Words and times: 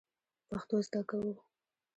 پښتو 0.49 0.75
زده 0.87 1.01
کوو 1.09 1.33